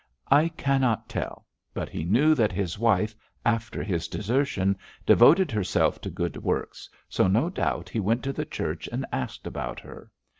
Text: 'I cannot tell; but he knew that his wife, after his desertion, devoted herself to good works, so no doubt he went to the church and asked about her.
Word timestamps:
'I 0.31 0.47
cannot 0.57 1.07
tell; 1.07 1.45
but 1.75 1.87
he 1.87 2.03
knew 2.03 2.33
that 2.33 2.51
his 2.51 2.79
wife, 2.79 3.15
after 3.45 3.83
his 3.83 4.07
desertion, 4.07 4.75
devoted 5.05 5.51
herself 5.51 6.01
to 6.01 6.09
good 6.09 6.37
works, 6.37 6.89
so 7.07 7.27
no 7.27 7.51
doubt 7.51 7.87
he 7.87 7.99
went 7.99 8.23
to 8.23 8.33
the 8.33 8.43
church 8.45 8.89
and 8.91 9.05
asked 9.11 9.45
about 9.45 9.79
her. 9.81 10.09